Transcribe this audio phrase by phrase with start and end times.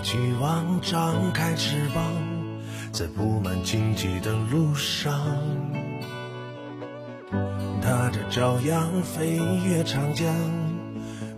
[0.00, 2.02] 期望张开翅膀，
[2.90, 5.12] 在布满荆棘的路上，
[7.82, 10.34] 踏着朝阳飞越长江，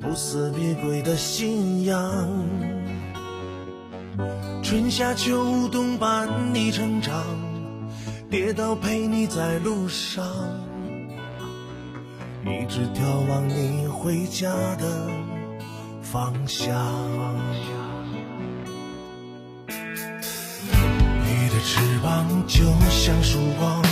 [0.00, 1.96] 不死必归的信仰。
[4.62, 7.24] 春夏秋冬伴你成长，
[8.28, 10.24] 跌倒陪你在路上，
[12.44, 15.08] 一直眺望你回家的
[16.02, 16.74] 方向。
[21.70, 23.82] 翅膀就像曙光，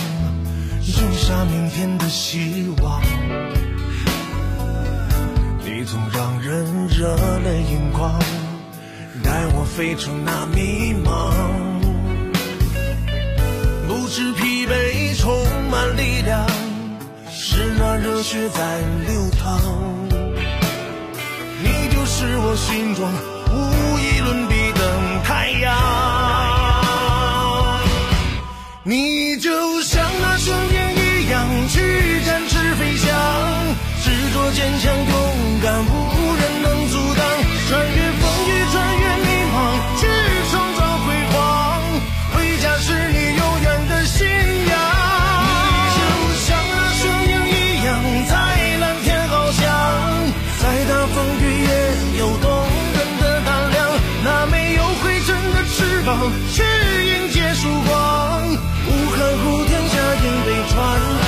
[0.81, 2.99] 种下明天的希望。
[5.63, 8.19] 你总让人热泪盈眶，
[9.23, 11.31] 带我飞出那迷茫。
[13.87, 16.47] 不知疲惫，充满力量，
[17.29, 19.61] 是那热血在流淌。
[21.61, 23.07] 你就是我心中
[56.51, 57.91] 去迎接曙光。
[58.87, 60.75] 无憾乎天下因被传
[61.21, 61.27] 唱。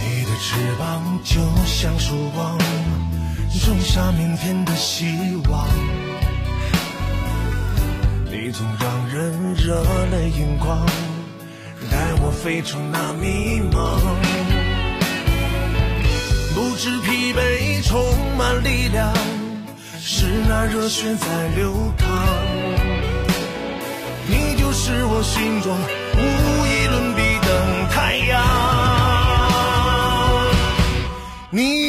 [0.00, 0.46] 你的翅
[0.78, 0.82] 膀
[1.24, 2.58] 就像曙光，
[3.64, 5.68] 种下明天的希望。
[9.68, 9.74] 热
[10.10, 10.80] 泪盈眶，
[11.90, 14.00] 带我飞出那迷茫。
[16.54, 18.02] 不知疲惫，充
[18.38, 19.12] 满力量，
[20.00, 22.08] 是那热血在流淌。
[24.26, 25.76] 你就是我心中
[26.16, 26.18] 无
[26.64, 27.48] 与伦比的
[27.94, 28.42] 太阳。
[31.50, 31.87] 你